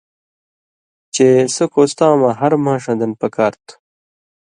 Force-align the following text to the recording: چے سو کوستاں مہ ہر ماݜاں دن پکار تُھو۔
چے 1.13 1.27
سو 1.55 1.65
کوستاں 1.73 2.13
مہ 2.19 2.29
ہر 2.39 2.53
ماݜاں 2.63 2.97
دن 2.99 3.11
پکار 3.21 3.53
تُھو۔ 3.65 3.75